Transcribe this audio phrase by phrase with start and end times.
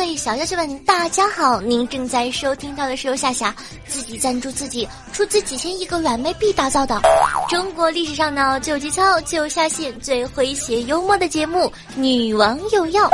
[0.00, 1.60] 各位小妖精们，大家好！
[1.60, 3.54] 您正在收听到的是由夏夏
[3.86, 6.98] 自己赞助自己、出资几千亿个软妹币打造的
[7.50, 13.06] 中国历史上呢最有节操、就下线、最诙谐幽默的节目《女王有药》。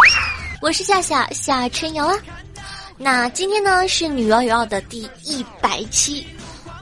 [0.62, 2.16] 我是夏夏夏春瑶啊。
[2.96, 6.24] 那今天呢是《女王有药》的第一百期，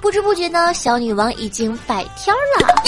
[0.02, 2.84] 不知不觉呢，小女王已经百天了。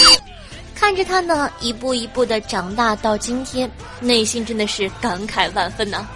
[0.75, 3.67] 看着她呢一步一步的长大到今天，
[3.99, 6.07] 内心真的是感慨万分呢、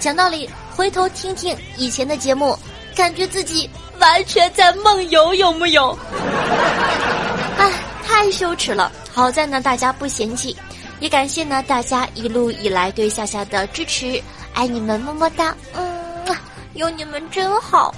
[0.00, 2.56] 讲道理，回头听听以前的节目，
[2.94, 3.68] 感觉自己
[3.98, 5.96] 完全在梦游，有木有？
[7.58, 7.70] 唉，
[8.06, 8.92] 太羞耻了。
[9.12, 10.56] 好在呢，大家不嫌弃，
[11.00, 14.22] 也感谢呢大家一路以来对夏夏的支持，
[14.54, 16.36] 爱你们，么么哒，嗯，
[16.74, 17.92] 有你们真好。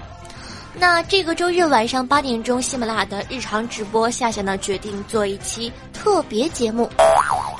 [0.72, 6.88] 那这个周日晚上八点钟，喜马拉雅的日常直播，夏夏呢决定做一期特别节目，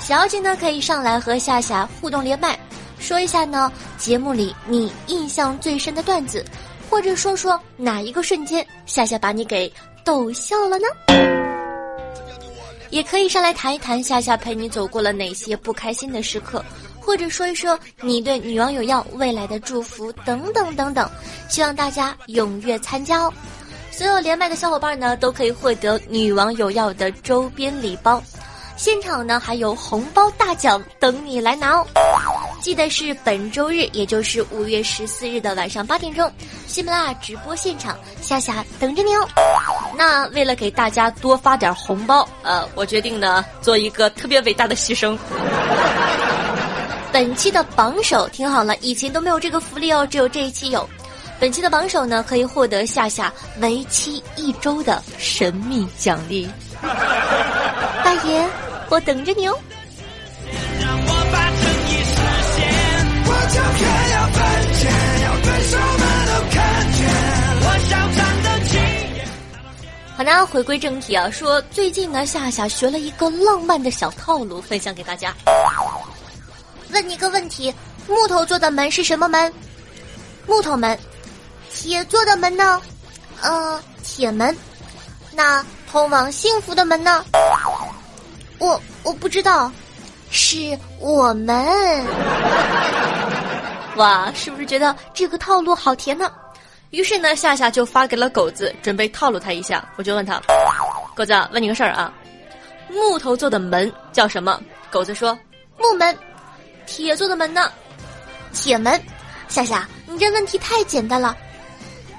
[0.00, 2.58] 小姐呢可以上来和夏夏互动连麦，
[3.00, 6.44] 说一下呢节目里你印象最深的段子，
[6.88, 9.72] 或者说说哪一个瞬间夏夏把你给
[10.04, 10.86] 逗笑了呢？
[12.90, 16.64] 也可以上来谈一谈夏夏陪你走过了哪些不开心的时刻，
[17.00, 21.08] 或者说一说你对女王有要未来的祝福等等等等，
[21.48, 23.32] 希望大家踊跃参加哦。
[23.92, 28.22] 所有连麦的小伙伴呢，都可以获得女王有要的周边礼包，
[28.76, 31.86] 现场呢还有红包大奖等你来拿哦。
[32.60, 36.31] 记得是本周日，也就是五月十四日的晚上八点钟，
[36.66, 39.26] 喜马拉雅直播现场，夏夏等着你哦。
[39.97, 45.16] 那为了给大家多发点红包，呃，我决定呢做一个特别伟大的牺牲。
[47.12, 50.88] 本期的榜首听好了，以前都没有这个福利哦，只有这一期有。
[51.41, 56.49] 本期的榜首呢，可以获得夏夏为期一周的神秘奖励。
[58.04, 58.47] 大爷，
[58.91, 59.59] 我等着你哦。
[70.16, 75.34] 好的，回归正题啊，说最近呢，夏夏学了一个浪漫的小套路，分享给大家。
[76.93, 77.75] 问你个问题：
[78.06, 79.53] 木头做的门是什么门？
[80.47, 80.99] 木头门。
[81.72, 82.81] 铁做的门呢？
[83.41, 84.55] 呃，铁门。
[85.32, 87.25] 那通往幸福的门呢？
[88.59, 89.72] 我我不知道，
[90.31, 91.67] 是我们。
[93.96, 96.30] 哇，是不是觉得这个套路好甜呢？
[96.90, 99.86] 于是呢，夏夏就发给了狗子，准备套路他一下。
[99.96, 100.40] 我就问他
[101.14, 102.12] ：“狗子，问你个事儿啊，
[102.88, 105.38] 木头做的门叫什么？”狗子说
[105.78, 106.16] ：“木门。”
[106.86, 107.70] 铁做的门呢？
[108.52, 109.00] 铁门。
[109.48, 111.36] 夏夏，你这问题太简单了。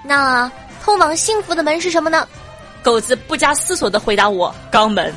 [0.04, 0.50] 那
[0.84, 2.28] 通往幸福的门是什么呢？
[2.82, 5.14] 狗子不加思索的回答我：肛门。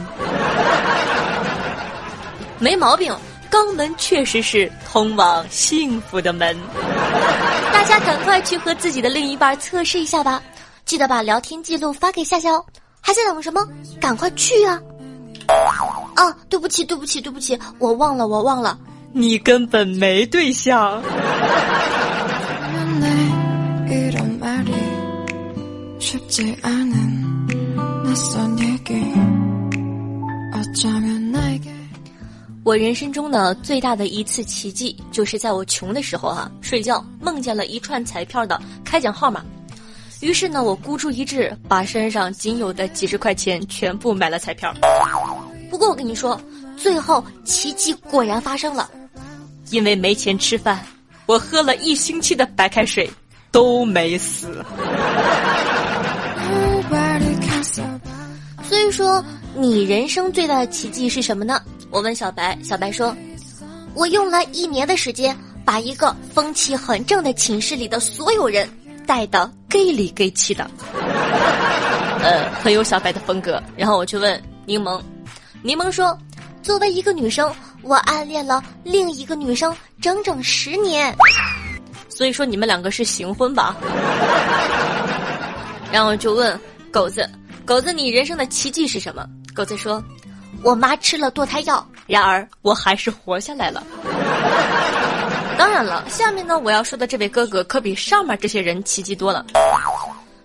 [2.58, 3.14] 没毛病，
[3.54, 6.56] 肛门确实是通往幸福的门。
[7.72, 10.42] 大家赶快去和自己的另一半测试一下吧，
[10.84, 12.64] 记得把聊天记录发给夏夏哦。
[13.00, 13.64] 还在等什么？
[14.00, 14.80] 赶快去啊！
[16.16, 18.76] 啊，对不起，对不起，对不起，我忘了，我忘了。
[19.12, 21.00] 你根本没对象。
[32.64, 39.44] 我人生中呢最大的一次奇迹，就是在我穷的时候啊，睡觉梦见了一串彩票的开奖号码，
[40.20, 44.74] 于是呢，我孤注一掷，把身上仅有的几十块钱全部买了彩票。
[45.70, 46.40] 不过我跟你说，
[46.74, 48.88] 最后奇迹果然发生了，
[49.68, 50.80] 因为没钱吃饭，
[51.26, 53.10] 我喝了一星期的白开水
[53.50, 54.64] 都没死。
[58.62, 59.22] 所以说，
[59.54, 61.60] 你人生最大的奇迹是什么呢？
[61.94, 63.16] 我问小白，小白说
[63.94, 68.68] ：“我用了一年的时间，把一个风气很正的寝室里的所有人
[69.06, 70.68] 带的 gay 里 gay 气的。
[72.20, 73.62] ”呃，很有小白的风格。
[73.76, 75.00] 然后我去问柠檬，
[75.62, 76.18] 柠檬说
[76.64, 77.48] ：“作为一个女生，
[77.82, 81.14] 我暗恋了另一个女生整整十年。
[82.10, 83.76] 所以说你们两个是行婚吧？
[85.92, 86.58] 然后就问
[86.90, 87.30] 狗子，
[87.64, 89.24] 狗子你人生的奇迹是什么？
[89.54, 90.02] 狗子说，
[90.62, 93.82] 我妈吃了堕胎药，然而我还是活下来了。
[95.56, 99.44] 当然了，下面呢我要说的这位哥哥可比上面这些人奇迹多了。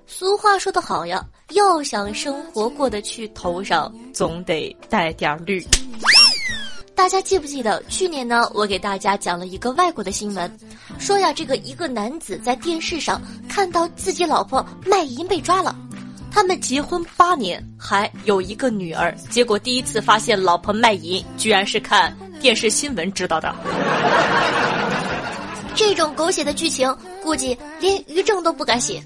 [0.06, 5.65] 俗话说得好呀，要想生活过得去，头上总得带点绿。
[6.95, 8.50] 大家记不记得去年呢？
[8.53, 10.59] 我给大家讲了一个外国的新闻，
[11.00, 15.73] 说呀，这个一个男子在电视上看到自己老婆卖淫被抓了，
[16.31, 23.53] 他们结婚八年，还有一个女儿，结果第一次发现老婆卖淫，居然是看电视新闻知道的。
[25.75, 26.93] 这种狗血的剧情，
[27.23, 29.01] 估计连于正都不敢写。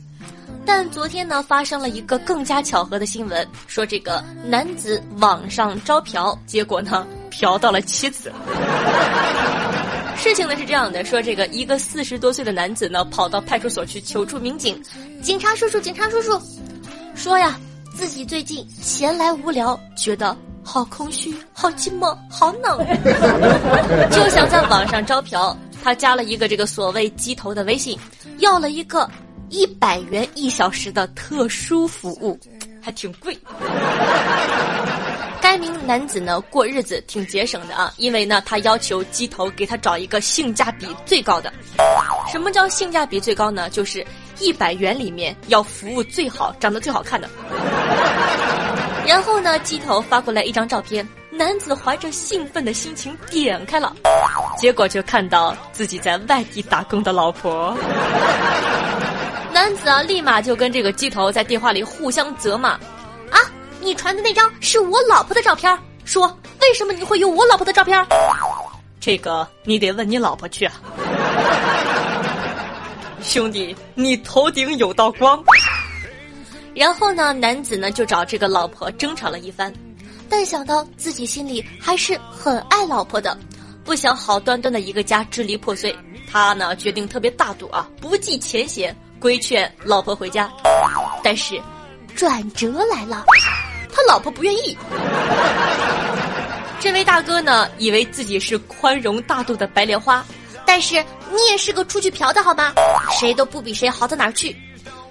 [0.66, 8.32] 但昨天呢，发生了一个更加巧合的新闻，说这个男子网上招嫖，结果呢，嫖到了妻子。
[10.16, 14.82] 事情呢是这样的，说这个一个四十多岁的男子呢，跑到派出所去求助民警，
[15.22, 16.40] 警察叔叔，警察叔叔，
[17.16, 17.58] 说呀，
[17.96, 22.78] 自己最近闲来无聊，觉得好空虚，好寂寞，好冷，
[24.12, 25.56] 就想在网上招嫖。
[25.84, 27.98] 他加了一个这个所谓鸡头的微信，
[28.40, 29.10] 要了一个。
[29.50, 32.40] 一百元一小时的特殊服务，
[32.82, 33.38] 还挺贵。
[35.44, 41.52] 该名男子呢过日子挺节省的啊，因为呢他要求鸡头给他找一个性价比最高的。
[42.32, 43.70] 什么叫性价比最高呢？
[43.70, 44.08] 就是
[44.40, 47.30] 一百元里面要服务最好、长得最好看的。
[49.06, 53.94] 然后呢，鸡头发过来一张照片，男子怀着兴奋的心情点开了，
[54.58, 57.78] 结果就看到自己在外地打工的老婆。
[59.54, 62.80] 男子啊，立马就跟这个鸡头在电话里互相责骂，啊，
[63.84, 66.26] 你传的那张是我老婆的照片，说
[66.62, 68.06] 为什么你会有我老婆的照片？
[69.00, 70.74] 这个你得问你老婆去啊。
[73.22, 75.44] 兄弟，你头顶有道光。
[76.74, 79.74] 然后呢，男子呢就找这个老婆争吵了一番，
[80.30, 83.38] 但想到自己心里还是很爱老婆的，
[83.84, 85.96] 不想好端端的一个家支离破碎，
[86.32, 88.96] 他呢决定特别大度啊，不计前嫌。
[89.20, 90.52] 规劝老婆回家，
[91.24, 91.62] 但是
[92.14, 93.24] 转折来了，
[93.94, 94.78] 他老婆不愿意。
[96.80, 100.26] 这位大哥呢，以为自己是宽容大度的白莲花，
[100.66, 100.96] 但是
[101.32, 102.74] 你也是个出去嫖的好吗？
[103.20, 104.56] 谁都不比谁好到哪儿去。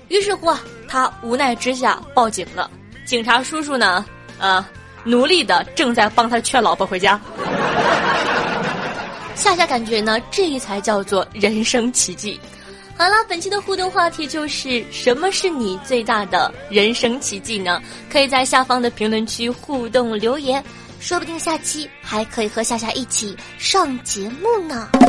[0.08, 0.54] 于是乎，
[0.86, 2.70] 他无奈之下报警了。
[3.06, 4.04] 警察叔叔呢，
[4.38, 4.64] 呃，
[5.04, 7.18] 努力的正在帮他劝老婆回家。
[9.34, 12.38] 夏夏感觉呢，这才叫做人生奇迹。
[12.94, 17.82] 好了，本期的互动话题就是什么是你最大的人生奇迹呢？
[18.08, 20.62] 可以在下方的评论区互动留言，
[21.00, 24.88] 说不定下期还可以和夏夏一起上节目呢。
[24.92, 25.00] 开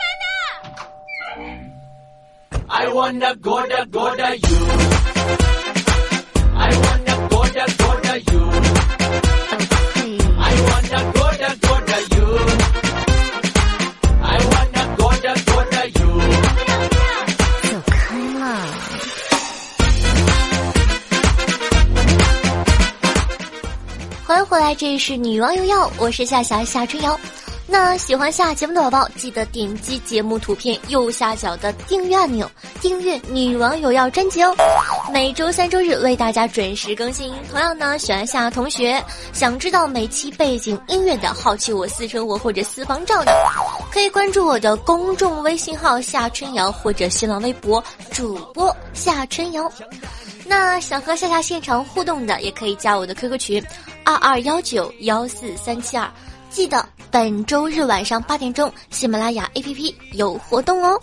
[0.00, 1.58] 门的
[2.66, 5.05] ！I wanna go to go to you。
[24.26, 27.18] 欢迎回来，这里是女王有药，我是夏霞夏春瑶。
[27.68, 32.48] 那喜欢下节目的宝宝，记得点击节目图片右下角的订阅按钮，
[32.80, 34.54] 订阅女王有药专辑哦。
[35.12, 37.34] 每周三、周日为大家准时更新。
[37.50, 43.32] 同样呢，喜欢夏同学，想知道每期背景音乐的好奇我私生活或者私房照的，
[43.90, 47.82] 可以关注我的公众微信号夏春瑶或者新浪微博
[48.12, 49.70] 主播夏春瑶。
[50.44, 53.64] 那想和夏夏现场互动的，也可以加我的 QQ 群，
[54.04, 56.08] 二二幺九幺四三七二。
[56.50, 60.98] 记得本周日晚上八点钟，喜马拉雅 APP 有活动哦。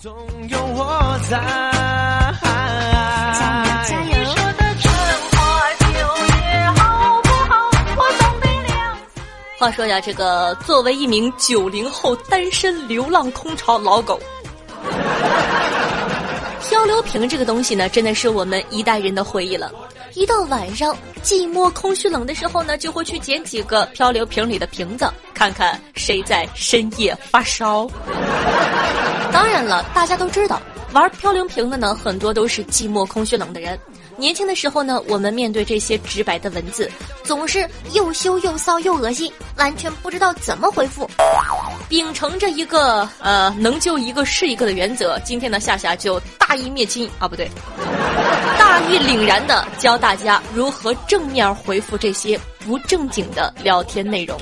[3.87, 4.17] 加油！
[9.59, 14.19] 话说呀，这个作为一名九零后单身流浪空巢老狗。
[16.67, 19.71] 漂流瓶这个东西呢，真的是我们一代人的回忆了。
[20.15, 27.89] 一到晚上寂寞、空虚、冷的时候呢，就会去捡几个漂流瓶里的瓶子，看看谁在深夜发烧。
[29.31, 30.61] 当然了，大家都知道，
[30.93, 33.79] 玩漂流瓶的呢，很多都是寂寞、空虚、冷的人。
[34.17, 36.89] 年轻的时候呢，我们面对这些直白的文字，
[37.23, 41.09] 总是又羞又臊又恶心，完全不知道怎么回复。
[41.89, 47.49] 秉承着一个呃能救一个是一个的原则，今天的夏夏就大义灭亲啊，不对，
[48.57, 54.39] 大义凛然的教大家如何正面回复这些不正经的聊天内容。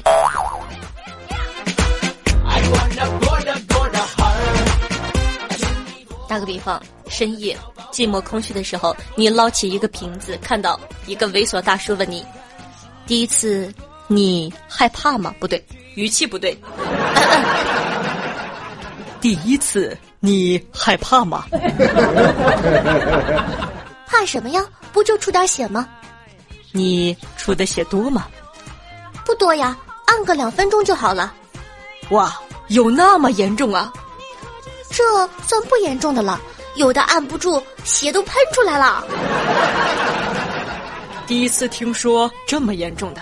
[6.28, 7.58] 打个比方，深夜
[7.92, 12.26] 寂寞空虚的时候，你捞起一个瓶子，看到一个猥琐大叔问你
[13.06, 13.74] ：“第一次
[14.08, 15.64] 你害怕吗？”不对，
[15.96, 16.58] 语气不对。
[19.20, 21.46] 第一次你害怕吗？
[24.08, 24.66] 怕什么呀？
[24.92, 25.88] 不就出点血吗？
[26.72, 28.28] 你出的血多吗？
[29.26, 31.34] 不多呀，按个两分钟就好了。
[32.10, 32.36] 哇，
[32.70, 33.92] 有那么严重啊？
[34.90, 35.04] 这
[35.48, 36.42] 算不严重的了，
[36.76, 39.04] 有的按不住，血都喷出来了。
[41.28, 43.22] 第一次听说这么严重的。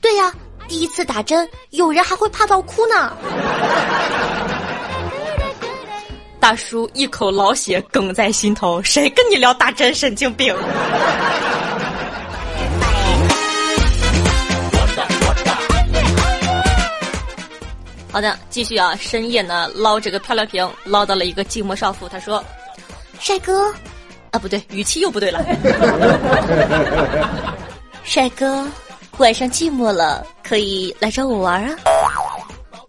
[0.00, 0.32] 对呀，
[0.68, 3.16] 第一次打针，有人还会怕到哭呢。
[6.38, 9.94] 大叔一口老血哽在心头，谁跟你聊打针？
[9.94, 10.54] 神经病。
[18.14, 18.94] 好的，继续啊！
[18.94, 22.08] 深夜呢，捞这个漂亮瓶，捞到了一个寂寞少妇。
[22.08, 22.40] 他说
[23.18, 23.74] ：“帅哥，
[24.30, 25.44] 啊，不对，语气又不对了。
[28.04, 28.64] 帅哥，
[29.16, 31.74] 晚上寂寞了，可以来找我玩啊？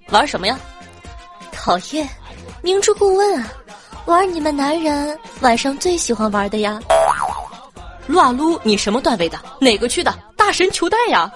[0.09, 0.59] 玩什么呀？
[1.51, 2.07] 讨厌，
[2.61, 3.51] 明知故问啊！
[4.05, 6.79] 玩你们男人晚上最喜欢玩的呀！
[8.05, 9.39] 撸啊撸，你什么段位的？
[9.59, 10.13] 哪个区的？
[10.37, 11.31] 大神求带呀！”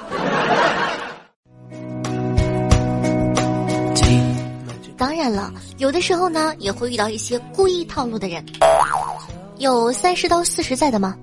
[5.00, 8.46] 当然了，有的时候呢，也会遇到一些故意套路的人。
[9.58, 11.16] 有三十到四十在的吗？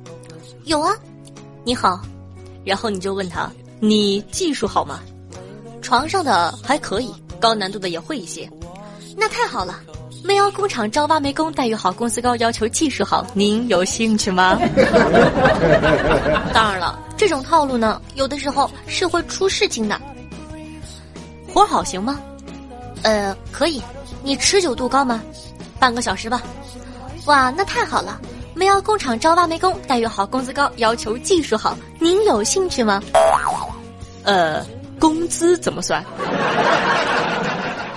[0.64, 0.92] 有啊。
[1.62, 2.00] 你好，
[2.64, 5.00] 然后你就问他，你技术好吗？
[5.82, 8.50] 床上的还可以，高难度的也会一些。
[9.14, 9.78] 那太好了。
[10.24, 13.26] 煤窑工厂招挖煤工，待遇好，工资高，要求技术好。
[13.34, 14.58] 您有兴趣吗？
[16.54, 20.00] 当然了，这种套路呢，有的时候是会出事情的。
[21.52, 22.18] 活好行吗？
[23.02, 23.82] 呃，可以，
[24.22, 25.22] 你持久度高吗？
[25.78, 26.42] 半个小时吧。
[27.26, 28.20] 哇，那太好了！
[28.54, 31.76] 煤窑工厂招挖煤工，待遇好，工资高，要求技术好。
[32.00, 33.02] 您有兴趣吗？
[34.24, 34.64] 呃，
[34.98, 36.04] 工资怎么算？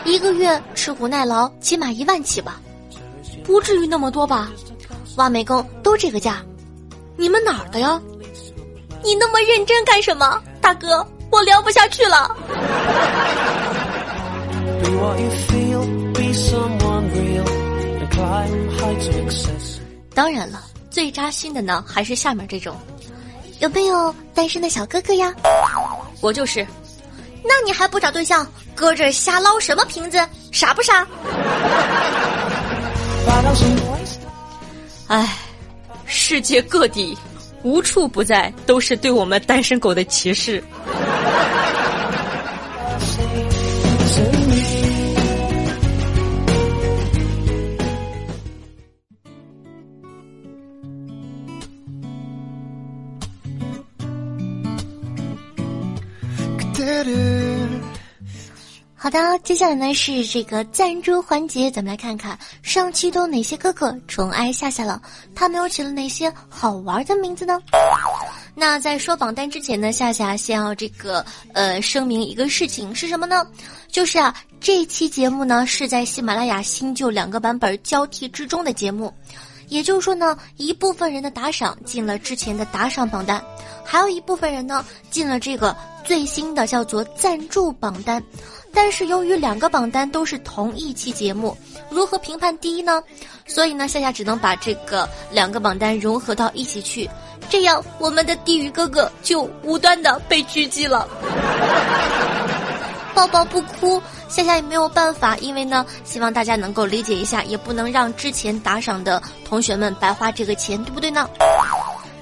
[0.03, 2.59] 一个月吃苦耐劳，起码一万起吧。
[3.43, 4.49] 不至于那么多吧？
[5.15, 6.43] 挖煤工都这个价。
[7.15, 7.99] 你们哪儿的呀？
[9.03, 11.05] 你那么认真干什么，大哥？
[11.31, 12.35] 我聊不下去了。
[20.13, 22.75] 当然了，最扎心的呢，还是下面这种，
[23.59, 25.33] 有没有单身的小哥哥呀？
[26.19, 26.67] 我就是，
[27.43, 28.45] 那你还不找对象，
[28.75, 30.19] 搁这瞎捞什么瓶子？
[30.51, 31.07] 傻不傻？
[35.07, 35.37] 哎，
[36.05, 37.17] 世界各地
[37.63, 40.61] 无处不在，都是对我们单身狗的歧视。
[59.01, 65.01] 好的，接下来呢是这个赞助环节，咱们来看看上期都哪些哥哥宠爱夏夏了，
[65.33, 67.57] 他们又起了哪些好玩的名字呢？
[68.55, 73.47] 那在说榜单之前呢，夏夏先要这个呃声明一个事情是什么呢？
[73.87, 79.13] 就是啊，这期节目呢是在喜马拉雅新旧两个版本交替之中的节目。
[79.69, 83.41] 也就是说呢，一部分人的打赏进了之前的打赏榜单，
[83.85, 88.21] 还有一部分人呢进了这个最新的叫做赞助榜单。
[88.71, 91.57] 但是由于两个榜单都是同一期节目，
[91.89, 93.01] 如何评判第一呢？
[93.47, 97.09] 所以呢，夏夏只能把这个两个榜单融合到一起去，
[97.49, 101.07] 这样我们的地狱哥哥就无端的被狙击了。
[103.15, 104.01] 抱抱不哭。
[104.29, 111.27] 夏夏也没有办法，因为呢，希望大家能够理解一下，也不能让之前打赏的同学们白花这个钱，对不对呢？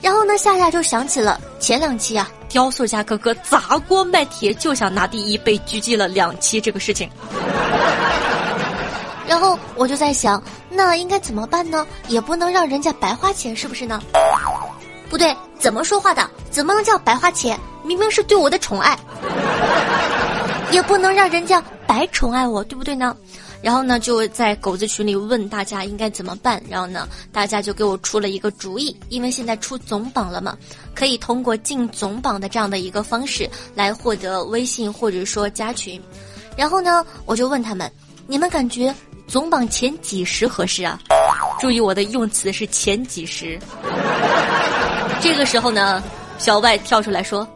[0.01, 7.09] 然后呢，夏夏就想起了前两期啊，雕塑家哥哥砸锅卖铁就想拿第一，被狙击了两期这个事情。
[9.27, 11.85] 然后我就在想，那应该怎么办呢？
[12.07, 14.01] 也不能让人家白花钱，是不是呢？
[15.09, 16.29] 不对，怎么说话的？
[16.49, 17.59] 怎么能叫白花钱？
[17.83, 18.97] 明明是对我的宠爱。
[20.71, 23.15] 也不能让人家白宠爱我，对不对呢？
[23.61, 30.55] 然后呢就在狗子群里问大家应该怎么办，然后呢大家就给我出了一个主意，因为现在出总榜了嘛，
[30.93, 35.99] 可以通过进总榜的这样的一个方式来获得微信或者说加群，
[36.55, 37.91] 然后呢我就问他们，
[38.27, 38.93] 你们感觉
[39.27, 40.99] 总榜前几十合适啊？
[41.59, 43.57] 注意我的用词是前几十。
[45.19, 46.03] 这个时候呢，
[46.37, 47.47] 小外跳出来说：“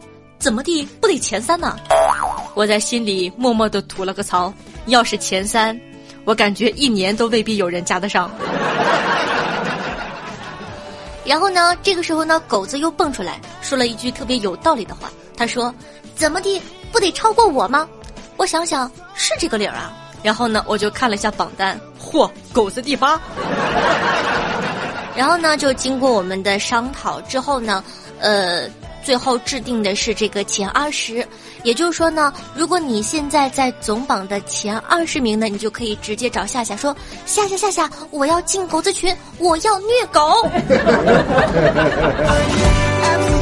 [0.42, 1.78] 怎么地不得前三呢？”
[2.54, 4.54] 我在心里默默的吐了个槽。
[4.88, 5.80] 要是前三，
[6.26, 8.30] 我感觉一年都未必有人加得上。
[11.24, 15.12] 然后呢，这个时候呢，狗子又蹦出来说了一句特别有道理的话。
[15.38, 15.74] 他说
[16.16, 16.60] ：“怎么地
[16.92, 17.88] 不得超过我吗？”
[18.38, 19.94] 我想想是这个理儿啊。
[20.24, 23.22] 然后呢，我就看了一下榜单，嚯，狗子第八。
[25.16, 27.84] 然后呢，就经过我们的商讨之后呢，
[28.20, 28.68] 呃，
[29.04, 31.26] 最后制定的是这个前二十。
[31.64, 40.50] 也就是说呢，如果你现在在总榜的前二十名呢，你就可以直接找夏夏说：“夏夏夏夏，我要进狗子群，我要虐狗。”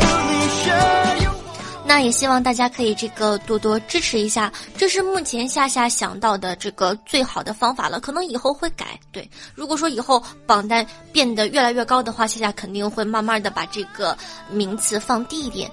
[1.89, 8.00] 那也希望大家可以这个多多支持一下，这是目前夏夏想到的这个最好的方法了。
[8.00, 9.00] 可能以后会改。
[9.12, 14.15] 对，如果说以后榜单变得越来越高的话，夏夏肯定会慢慢的把这个
[14.51, 15.67] 名次放低一点。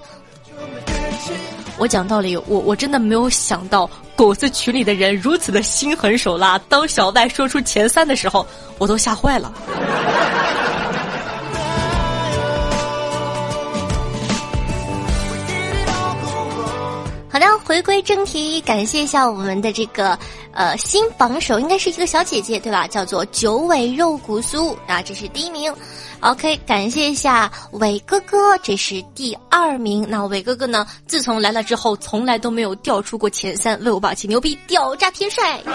[1.77, 6.57] 我讲道理，我我真的没有想到狗子群里的人如此的心狠手辣。
[6.67, 8.43] 当小外说出前三的时候，
[8.79, 9.53] 我都吓坏了。
[17.29, 20.17] 好的，回归正题，感谢一下我们的这个
[20.53, 22.87] 呃新榜首，应该是一个小姐姐对吧？
[22.87, 25.73] 叫做九尾肉骨酥啊，这是第一名。
[26.21, 30.05] OK，感谢一下伟哥哥，这是第二名。
[30.09, 30.87] 那伟哥哥呢？
[31.05, 35.59] 自从来了之后，从来都没有掉出过前三，为我霸气牛逼，屌炸天帅。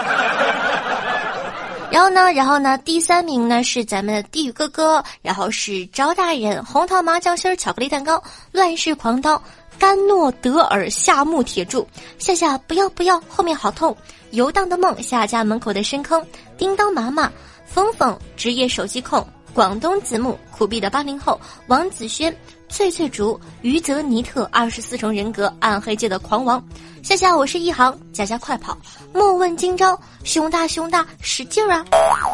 [1.92, 9.40] 然后呢，然后呢，第三名呢是咱们的地狱哥哥，然后是招大人，红桃麻酱心巧克力蛋糕，乱世狂刀，
[9.82, 11.84] 甘诺德尔夏木铁柱，
[12.16, 13.96] 夏夏不要不要，后面好痛，
[14.30, 16.24] 游荡的梦，夏家门口的深坑，
[16.56, 17.28] 叮当妈妈，
[17.66, 19.26] 峰峰职业手机控。
[19.52, 21.38] 广东子木苦逼的八零后。
[21.66, 22.32] 王子轩，
[22.68, 26.64] 翠翠竹余泽尼特二十四重人格暗黑界的狂王，
[27.02, 28.78] 夏夏我是一行佳佳快跑。
[29.12, 31.84] 莫问今朝熊大熊大使劲儿啊，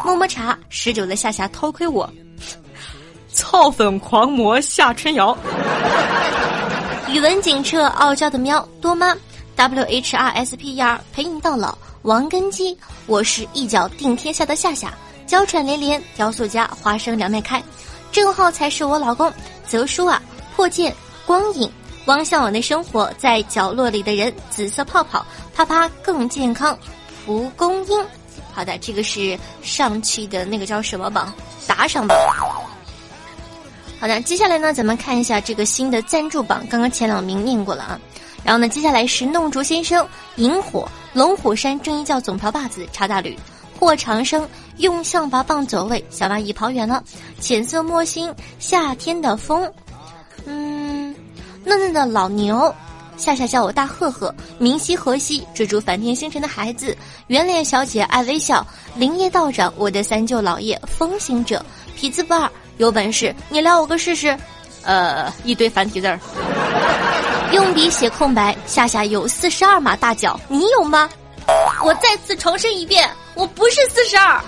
[0.05, 2.07] 么么茶十九的夏夏偷窥我，
[3.33, 5.35] 操粉狂魔夏春瑶，
[7.11, 9.17] 语文警澈傲娇的喵多妈
[9.55, 14.93] W H R S P E R 陪你到老王根基我是一脚定天下的夏夏。
[15.25, 17.63] 娇喘连连，雕塑家花生两面开，
[18.11, 19.31] 郑浩才是我老公。
[19.65, 20.21] 泽叔啊，
[20.55, 20.95] 破剑
[21.25, 21.71] 光影，
[22.05, 26.77] 汪向往的生活在角落里的人，紫色泡泡，啪啪更健康。
[27.25, 28.05] 蒲公英，
[28.53, 31.33] 好的，这个是上期的那个叫什么榜
[31.65, 32.17] 打赏榜。
[33.99, 37.99] 好的，接下来呢，咱们看一下这个新的赞助榜，刚刚前两名念过了啊。
[38.45, 40.07] 然后呢，接下来是弄竹先生、
[40.37, 43.37] 萤火、龙虎山正一教总瓢把子、查大吕。
[43.77, 47.03] 霍长生用象拔蚌走位，小蚂蚁跑远了。
[47.41, 49.69] 浅色墨心，夏天的风。
[50.45, 51.13] 嗯，
[51.65, 52.73] 嫩嫩的老牛，
[53.17, 54.33] 夏夏叫我大赫赫。
[54.57, 56.95] 明夕河西，追逐梵天星辰的孩子。
[57.27, 58.65] 圆脸小姐爱微笑。
[58.95, 60.81] 林业道长，我的三舅老爷。
[60.87, 61.65] 风行者，
[61.97, 64.35] 痞子不二，有本事你撩我个试试。
[64.83, 66.17] 呃，一堆繁体字儿。
[67.51, 68.55] 用笔写空白。
[68.65, 71.09] 夏夏有四十二码大脚，你有吗？
[71.83, 74.41] 我再次重申一遍，我不是四十二。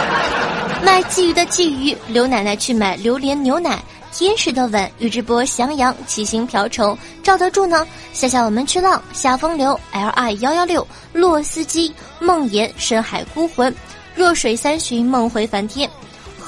[0.82, 3.78] 卖鲫鱼的鲫鱼，刘奶奶去买榴莲牛奶。
[4.10, 7.86] 天使的吻，宇智波翔阳，七星瓢虫，赵得住呢。
[8.14, 13.72] 夏夏我们去浪，夏风流，L I 幺幺六，洛斯基，梦魇，深海孤魂，
[14.14, 15.88] 弱水三巡，梦回梵天，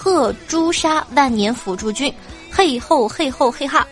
[0.03, 2.13] 贺朱砂，万年辅助君，
[2.51, 3.87] 嘿吼嘿吼嘿哈。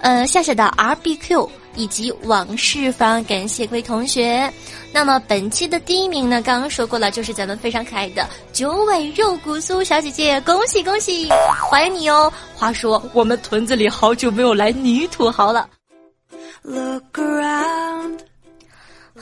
[0.00, 1.50] 呃，夏夏的 R B Q。
[1.76, 4.48] 以及往事方，感谢各位同学。
[4.92, 11.28] 那么本期的第一名呢，刚刚说过了，就是咱们非常可爱的九尾肉骨酥小姐姐，恭喜恭喜，
[11.68, 12.32] 欢迎你哦！
[12.54, 15.68] 话说我们屯子里好久没有来女土豪了。
[16.62, 18.20] Look around。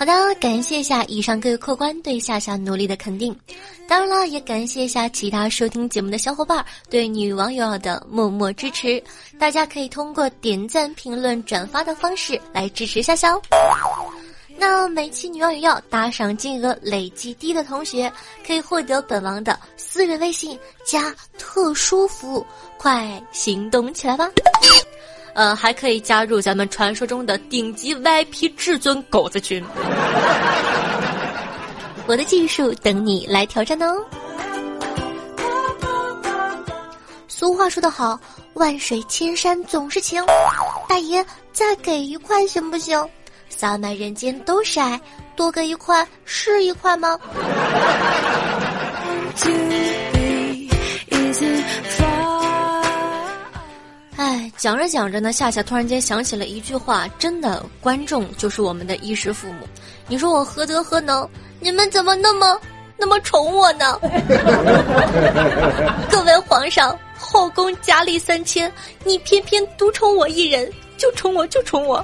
[0.02, 3.32] 好的，感谢一下以上各位客官对夏夏努力的肯定，
[3.86, 9.00] 当然了，也感谢一下其他收听节目的小伙伴对女网友的默默支持。
[9.38, 13.40] 大家可以通过点赞、评论、转发的方式来支持夏夏哦。
[14.58, 18.12] 那每期女网友要打赏金额累计低的同学，
[18.44, 24.28] 可以获得本王的私人微信加特殊服务，快行动起来吧！
[25.34, 29.64] 呃，还可以加入咱们传说中的顶级 VIP 至尊狗子群。
[32.06, 33.96] 我的技术等你来挑战哦。
[37.28, 38.18] 俗话说得好，
[38.54, 40.24] 万水千山总是情。
[40.88, 43.08] 大爷，再给一块行不行？
[43.48, 45.00] 洒满人间都是爱，
[45.36, 47.18] 多给一块是一块吗？
[54.62, 59.66] 讲着讲着呢，夏夏突然间想起了一句话：真的，观众就是我们的衣食父母。
[60.06, 61.28] 你说我何德何能？
[61.58, 62.56] 你们怎么那么
[62.96, 63.98] 那么宠我呢？
[66.08, 66.96] 各位皇上。
[67.18, 68.72] 后宫佳丽三千，
[69.04, 71.96] 你偏偏独宠我一人，就宠我就宠我。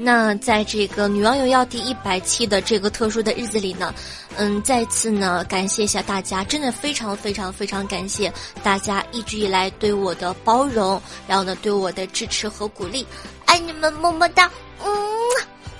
[0.00, 3.92] 那在这个女王有要第一百期的这个特殊的日子里呢，
[4.36, 8.32] 嗯，再次呢感谢一下大家，真的非常非常非常感谢
[8.62, 13.04] 大家一直以来对我的包容，然后呢对我的支持和鼓励，
[13.44, 14.48] 爱你们么么哒，
[14.84, 14.90] 嗯，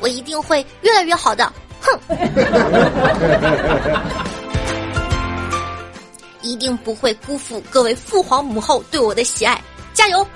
[0.00, 1.98] 我一定会越来越好的，哼。
[6.40, 10.26] 一定不会辜负各位父皇母后对我的喜爱，加油！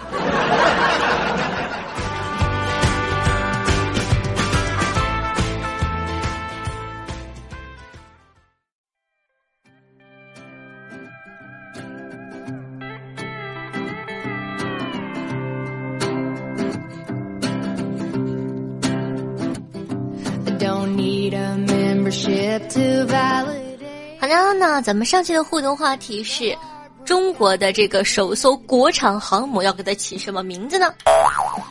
[24.21, 26.57] 好的，那咱们上期的互动话题是：
[27.05, 30.93] 中国的这个首艘国产航母要给它起什么名字呢？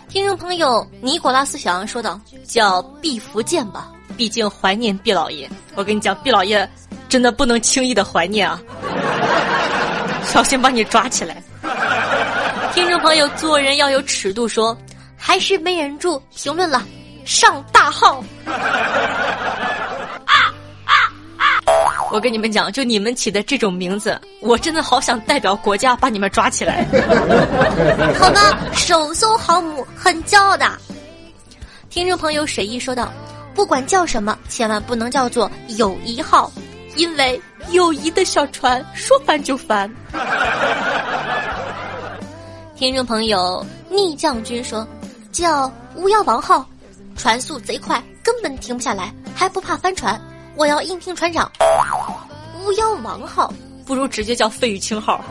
[0.10, 5.50] 听众朋友尼古拉斯小杨说道：“叫毕福剑吧，毕竟怀念毕老爷。
[5.76, 6.70] 我跟你讲，毕老爷
[7.10, 8.62] 真的不能轻易的怀念啊，
[10.28, 11.42] 小心把你抓起来。”
[12.74, 14.78] 听众朋友做人要有尺度，说
[15.18, 16.82] 还是没忍住评论了，
[17.26, 18.24] 上大号。
[22.12, 26.86] 我跟你们讲，就你们起的这种名字，我真的好想代表国家把你们抓起来。
[28.20, 30.70] 好吧，首艘航母很骄傲的。
[31.90, 33.12] 听众朋友水一说道
[33.56, 36.52] ：“不管叫什么，千万不能叫做友谊号，
[36.96, 39.90] 因为友谊的小船说翻就翻。”
[42.76, 44.86] 听众朋友逆将军说
[45.32, 46.66] ：“叫巫妖王号，
[47.16, 50.20] 船速贼快，根本停不下来，还不怕翻船。”
[50.56, 51.50] 我要应聘船长，
[52.64, 53.54] 巫妖王号
[53.86, 55.24] 不如直接叫费玉清号。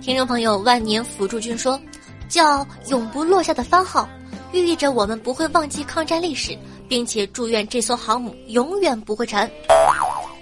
[0.00, 1.80] 听众朋友万年辅助君说，
[2.28, 4.06] 叫永不落下的番号，
[4.52, 6.54] 寓意着我们不会忘记抗战历史，
[6.86, 9.50] 并且祝愿这艘航母永远不会沉。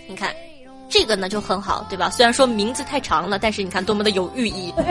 [0.09, 0.35] 你看，
[0.89, 2.11] 这个呢就很好，对吧？
[2.11, 4.75] 虽然说名字太长了，但是你看多么的有寓意。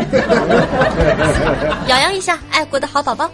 [1.85, 3.29] 表扬一下爱国的好宝宝。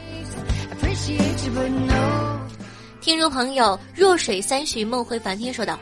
[3.00, 5.80] 听众朋友，弱水三巡梦回梵天说道：“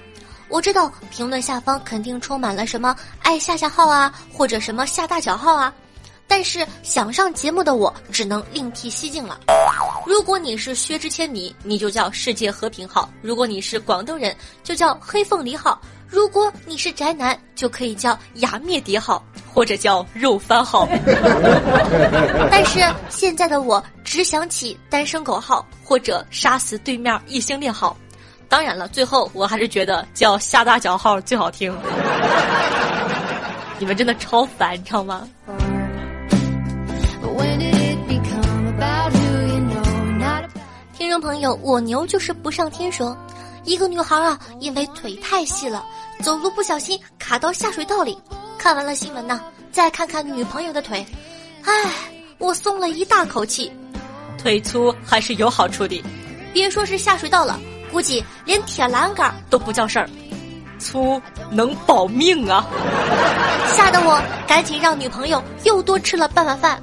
[0.47, 5.73] 我知道评论下方肯定充满了什么爱下下号啊，或者什么下大脚号啊，
[6.27, 9.39] 但是想上节目的我只能另辟蹊径了。
[10.05, 19.23] 如果你是薛之谦迷，你就叫世界和平号；如果你是广东人，就叫黑凤梨号；如果你是宅男，就可以叫雅灭蝶号。”
[19.55, 20.85] 或者叫肉番号，
[22.51, 27.95] 但是现在的我只想起单身狗号或者杀死对面异性恋号。
[28.49, 31.73] 当然了，最后我还是觉得叫下大脚号最好听。
[33.79, 35.25] 你们真的超烦，你知道吗？
[41.15, 43.15] 众朋友，我牛就是不上天说，
[43.63, 45.81] 一个女孩啊，因为腿太细了，
[46.21, 48.21] 走路不小心卡到下水道里。
[48.57, 49.39] 看完了新闻呢，
[49.71, 51.05] 再看看女朋友的腿，
[51.63, 51.71] 唉，
[52.37, 53.71] 我松了一大口气。
[54.37, 56.03] 腿粗还是有好处的，
[56.51, 57.57] 别说是下水道了，
[57.93, 60.09] 估计连铁栏杆都不叫事儿。
[60.79, 62.67] 粗能保命啊！
[63.73, 66.77] 吓得我赶紧让女朋友又多吃了半碗饭。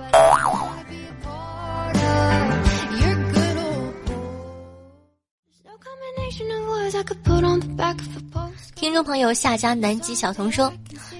[8.75, 10.73] 听众朋友，下家南极小童说，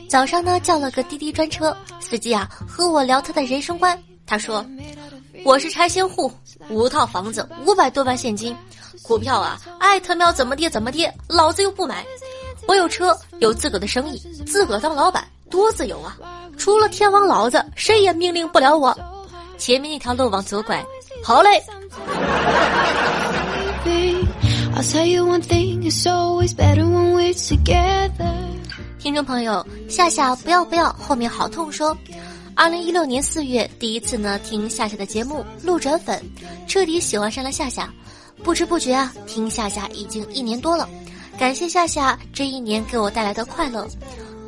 [0.09, 4.01] 早上呢叫了个滴滴专车司机啊，和我聊他的人生观。
[4.27, 4.65] 他说，
[5.45, 6.33] 我是拆迁户，
[6.71, 8.57] 五套房子，五百多万现金，
[9.03, 12.05] 股票啊，爱他喵怎么跌怎么跌，老子又不买。
[12.67, 16.17] 我有车，有自个的生意，自个当老板，多自由啊！
[16.57, 18.97] 除了天王老子，谁也命令不了我。
[19.59, 20.83] 前面那条路往左拐，
[21.23, 21.63] 好嘞。
[28.99, 31.97] 听众朋友，夏夏不要不要，后面好痛说，
[32.57, 36.21] 二零一六年四月，第一次呢听夏夏的节目，路转粉，
[36.67, 37.89] 彻底喜欢上了夏夏。
[38.43, 40.89] 不知不觉啊，听夏夏已经一年多了。
[41.39, 43.87] 感谢夏夏这一年给我带来的快乐。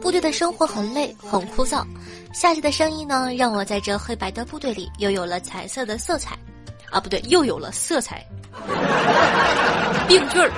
[0.00, 1.84] 部队的生活很累，很枯燥。
[2.32, 6.36] 夏夏的声音呢，让我在这黑白的部队里又有了彩色的色彩。
[6.94, 8.24] 啊，不对，又有了色彩。
[10.06, 10.50] 病句儿。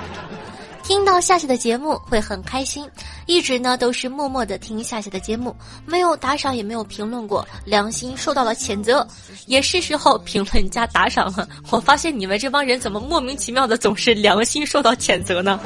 [0.82, 2.88] 听到夏夏的节目会很开心，
[3.26, 5.52] 一直呢都是默默的听夏夏的节目，
[5.84, 9.04] 没有打赏也没有评论过，良心受到了谴责，
[9.46, 11.48] 也是时候评论加打赏了。
[11.70, 15.58] 我发现你们这帮人怎么莫名其妙的总是良心受到谴责呢？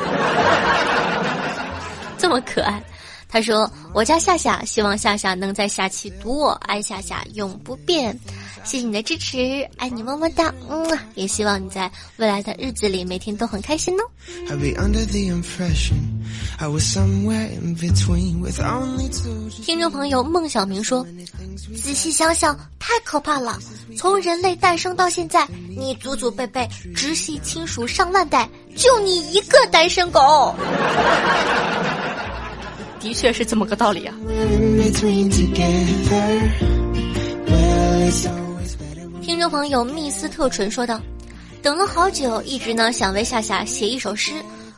[2.17, 2.83] 这么可爱。
[3.33, 8.19] 他说：“我家夏夏，希望夏夏能在下期读我，爱夏夏永不变。
[8.63, 14.05] 谢谢你的支持，爱你么么哒，嗯，也希望你在未来的日子里每天都很开心哦。”
[19.65, 21.05] 听众朋友孟小明说
[21.83, 23.59] ：“仔细想想，太可怕了！
[23.97, 25.47] 从人类诞生到现在，
[25.77, 30.55] 你祖祖辈辈直系亲属上万代，就你一个单身狗。
[33.01, 34.15] ”的确是这么个道理啊！
[39.31, 41.01] 听众朋友密斯特纯说道
[41.63, 44.33] ：“等了好久，一直呢想为夏夏写一首诗，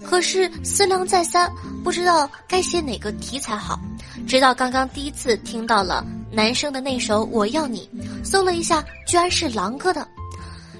[0.05, 1.51] 可是思量再三，
[1.83, 3.81] 不知道该写哪个题材好。
[4.29, 7.89] 直到刚刚第一次听到了男生的那首《我要你》，
[8.23, 10.07] 搜了一下，居然是狼哥的。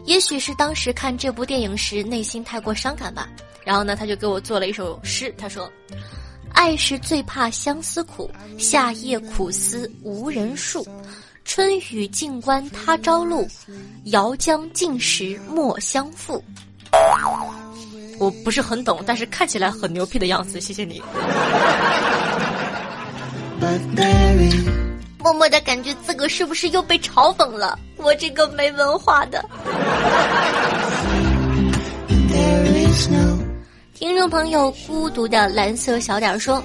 [0.05, 3.27] 也许是当时看这部电影时内心太过伤感吧。
[3.65, 5.67] 然后呢，他就给我做了一首诗，他说。”
[6.55, 10.87] 爱是最怕相思苦，夏夜苦思无人诉。
[11.45, 13.47] 春雨静观他朝露，
[14.05, 16.43] 遥将尽时莫相负。
[18.19, 21.03] 我不是很懂，但是看起来很牛逼的样子，谢谢你。
[25.19, 27.79] 默默的感觉自个是不是又被嘲讽了？
[27.97, 29.45] 我这个没文化的。
[33.95, 36.63] 听众朋友，孤独的蓝色小点说：“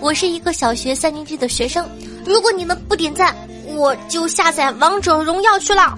[0.00, 1.86] 我是一个小学三年级的学生，
[2.24, 3.36] 如果你们不点赞，
[3.78, 5.96] 我就下载王者荣耀去了。”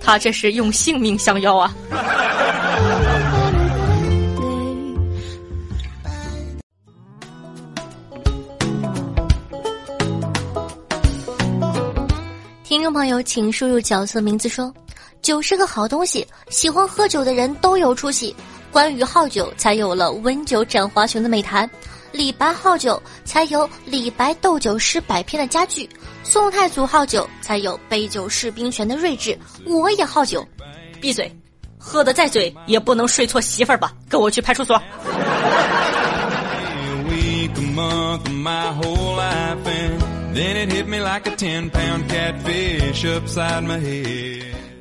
[0.00, 1.74] 他这是用性命相邀啊！
[12.62, 14.72] 听众朋友，请输入角色名字说。
[15.22, 18.36] 酒是个好东西，喜欢喝酒的人都有出息。
[18.70, 21.66] 关于好酒，才有了温酒斩华雄的美谈；
[22.14, 25.84] 李白好酒，才有李白斗酒诗百篇的佳句；
[26.22, 29.36] 宋太祖好酒，才有杯酒释兵权的睿智。
[29.66, 30.46] 我也好酒，
[31.00, 31.28] 闭嘴，
[31.76, 33.92] 喝的再醉也不能睡错媳妇儿吧？
[34.08, 34.80] 跟我去派出所。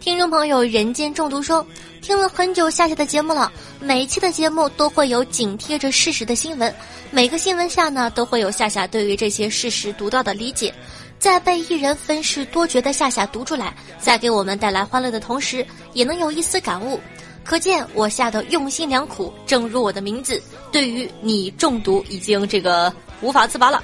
[0.04, 1.66] 听众朋友，人间中毒说，
[2.02, 6.76] 听了很久夏夏的节目了，每一期的节目都会有紧贴着事实的新闻，
[7.10, 10.74] 每个新闻下呢都会有夏夏对于这些事实独到的理解，
[11.20, 17.00] 在被一人分饰多角的夏夏读出来，在给我们带来欢乐的同时，也能有一丝感悟，
[17.46, 19.34] 可见我下的用心良苦。
[19.46, 23.82] 正如我的名字，对于你中毒已经这个无法自拔了，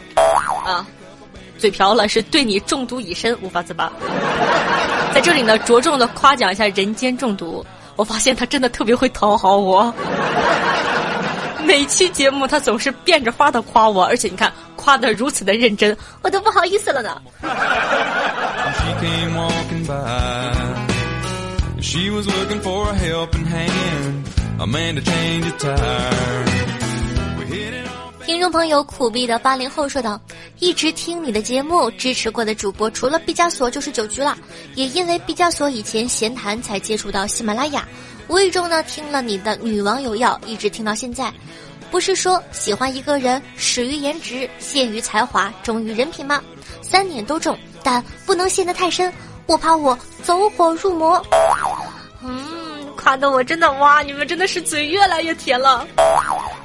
[0.65, 0.85] 啊。
[1.59, 3.91] 嘴瓢了，是对你中毒已深，无法自拔。
[5.13, 7.63] 在这里呢，着重的夸奖一下人间中毒。
[7.95, 9.93] 我发现他真的特别会讨好我，
[11.65, 17.21] 每期节目他总是变着花的夸我，而且你看夸的如此的认真，我都不好意思了呢。
[17.41, 19.37] She came
[28.29, 30.21] 听众朋友苦逼的八零后说道
[30.61, 34.37] ：“一直听你的节目，支持过的主播除了毕加索就是九局了。
[34.75, 37.87] 也因为毕加索以前闲谈才接触到喜马拉雅，
[38.27, 41.33] 无意中呢听了你的女网友要，一直听到现在。
[41.89, 46.39] 不是说喜欢一个人始于颜值，陷于才华，忠于人品吗？
[46.83, 49.11] 三点都中，但不能陷得太深，
[49.47, 51.19] 我怕我走火入魔。
[52.23, 55.87] 嗯，夸的我真的哇，你们真的是嘴越来越甜了。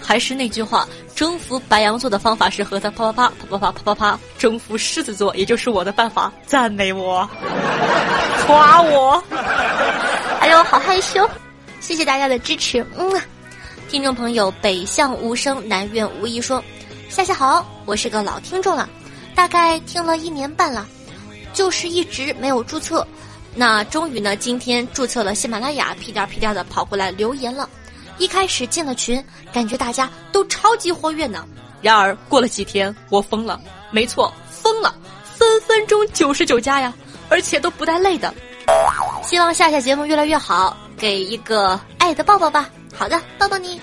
[0.05, 6.33] 还是那句话。”征服白羊座的方法是和他啪啪啪啪啪啪啪啪啪征服狮子座，也就是我的办法。
[6.45, 7.29] 赞美我，
[8.47, 9.23] 夸我。
[10.41, 11.29] 哎呦，好害羞！
[11.81, 12.85] 谢谢大家的支持。
[12.99, 13.23] 嗯，
[13.89, 16.63] 听众朋友，北向无声，南苑无意说，
[17.09, 18.89] 夏夏好，我是个老听众了，
[19.37, 20.85] 大概听了一年半了，
[21.53, 23.07] 就是一直没有注册。
[23.55, 27.69] 那终于呢，今天注册了喜马拉雅，屁颠屁颠的跑过来留言了。
[28.19, 29.23] 一开始进了群，
[29.53, 31.45] 感觉大家都超级活跃呢。
[31.83, 34.95] 然而过了几天，我疯了，没错，疯了，
[35.37, 36.93] 分分钟九十九加呀，
[37.29, 38.33] 而且都不带累的。
[39.23, 42.71] 希望夏夏节目越来越好，给一个爱的抱抱吧。
[42.95, 43.81] 好的，抱抱你。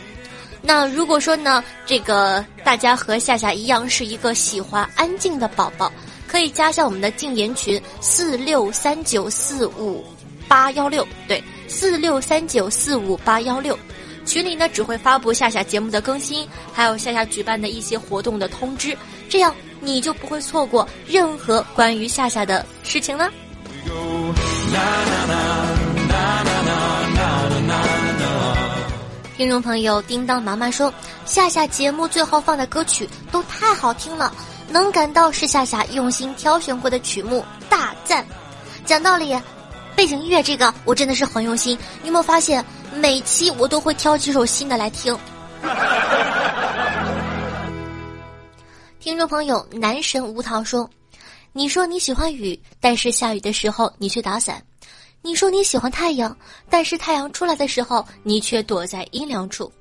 [0.63, 5.91] 那如果说呢，这个大家和夏夏一样是一个喜欢安静的宝宝，
[6.27, 10.03] 可以加下我们的禁言群四六三九四五
[10.47, 13.77] 八幺六，对，四六三九四五八幺六。
[14.25, 18.97] 群里呢只会发布夏夏节目的更新，还有夏夏举办的一些活动的通知，
[19.29, 23.29] 这样你就不会错过任何关于夏夏的事情了。
[29.37, 30.93] 听众朋友，叮当妈妈说，
[31.25, 34.31] 夏夏节目最后放的歌曲都太好听了，
[34.69, 38.23] 能感到是夏夏用心挑选过的曲目，大赞。
[38.85, 39.35] 讲道理，
[39.95, 41.75] 背景音乐这个我真的是很用心。
[42.03, 42.63] 你有没有发现，
[42.99, 45.17] 每期我都会挑几首新的来听？
[48.99, 50.89] 听众朋友，男神吴涛说，
[51.53, 54.61] 你说你喜欢雨，但是下雨的时候你却打伞。
[55.21, 56.35] 你说你喜欢太阳，
[56.69, 59.71] 但是太阳出来的时候，你却躲在阴凉处。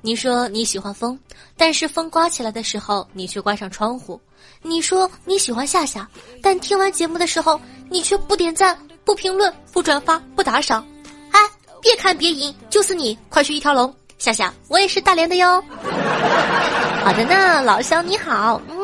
[0.00, 1.18] 你说你喜欢风，
[1.56, 4.20] 但是风刮起来的时候，你却关上窗户。
[4.62, 6.08] 你说你喜欢夏夏，
[6.42, 10.86] 但听完节目的时候，你却不点赞、不评论、不转发、不打赏。
[11.84, 13.94] 哎，别看别赢，就是你，快去一条龙！
[14.16, 15.62] 夏夏，我也是大连的哟。
[17.04, 18.74] 好的呢，老乡你好，嗯。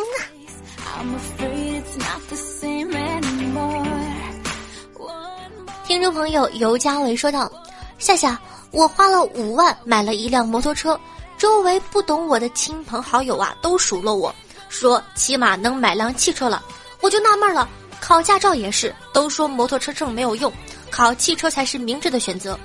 [5.86, 7.50] 听众朋友尤佳伟说道
[7.98, 8.38] ：“夏夏，
[8.70, 11.00] 我花了五万买了一辆摩托车，
[11.38, 14.34] 周围不懂我的亲朋好友啊都数落我，
[14.68, 16.62] 说起码能买辆汽车了。
[17.00, 17.66] 我就纳闷了，
[17.98, 20.52] 考驾照也是，都说摩托车证没有用，
[20.90, 22.58] 考汽车才是明智的选择。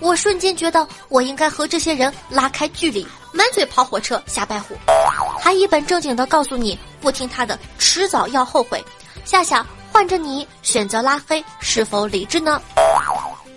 [0.00, 4.74] 我瞬间觉得我应该和这些人拉开距离，满嘴跑火车瞎白虎，
[5.40, 8.84] 还一本正经的告诉你，不听他的，迟早要后悔。
[9.24, 12.60] 夏夏。”换着你选择拉黑，是否理智呢？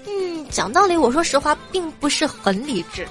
[0.07, 3.05] 嗯，讲道理，我说实话，并不是很理智。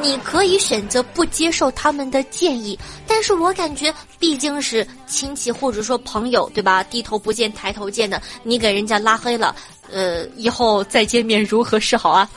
[0.00, 6.84] 你可以选择不接受他们的建议，但是我感觉毕竟是亲戚或者说朋友，对吧？
[6.84, 9.56] 低头不见抬头见的，你给人家拉黑了，
[9.92, 12.28] 呃，以后再见面如何是好啊？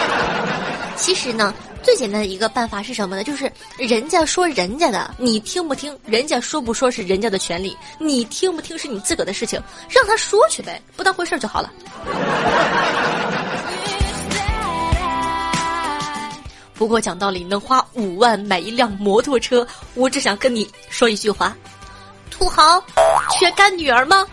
[0.96, 1.54] 其实呢。
[1.82, 3.22] 最简单的一个办法是什么呢？
[3.22, 5.96] 就是人家说人家的，你听不听？
[6.04, 11.70] 人家说不说是人家的权利，你听不听是你自个的事情，让他说去呗，不当回事就好了。
[16.74, 19.64] 不过讲道理，能花五万买一辆摩托车，
[19.94, 21.56] 我只想跟你说一句话：
[22.32, 22.82] 土豪
[23.38, 24.26] 缺干女儿吗？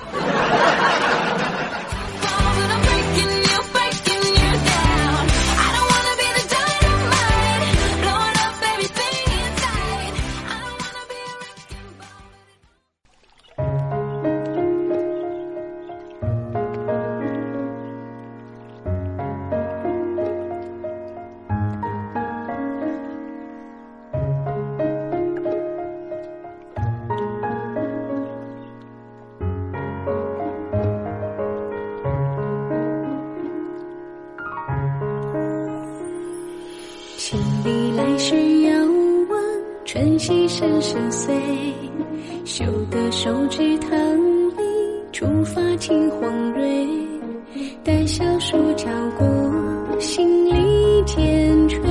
[47.86, 48.86] 待小树交
[49.18, 51.82] 过，心里渐垂。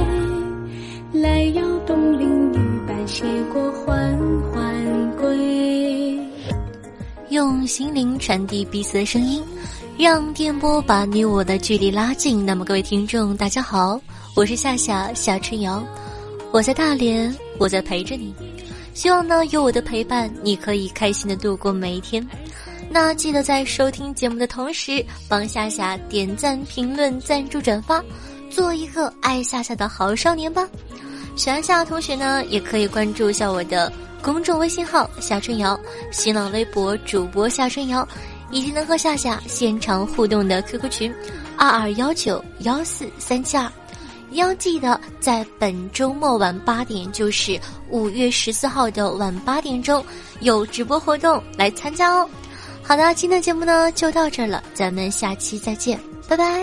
[1.13, 2.57] 来邀东邻女
[2.89, 4.19] 伴携过，缓
[4.51, 6.19] 缓归。
[7.29, 9.43] 用心灵传递彼此的声音，
[9.99, 12.47] 让电波把你我的距离拉近。
[12.47, 14.01] 那么，各位听众，大家好，
[14.35, 15.85] 我是夏夏夏春瑶。
[16.53, 18.35] 我在大连，我在陪着你。
[18.95, 22.27] 希望呢，有我的陪伴，你可以开心的度过每一天。
[22.93, 28.05] 那记得在收听节目的同时，帮夏夏点赞、评论、赞助、转发，
[28.51, 30.69] 做一个爱夏夏的好少年吧。
[31.35, 33.91] 喜欢夏夏同学呢，也可以关注一下我的
[34.23, 35.79] 公众微信号夏春瑶、
[36.11, 38.07] 新浪微博主播夏春瑶，
[38.51, 41.15] 以及能和夏夏现场互动的 QQ 群
[41.57, 43.73] 二二幺九幺四三七二。
[44.33, 50.05] 要记得在本周末晚八点，就是五月十四号的晚八点钟，
[50.41, 52.29] 有直播活动来参加哦。
[52.93, 56.63] 好的，今天的节目呢就到这了，咱们下期再见，拜拜。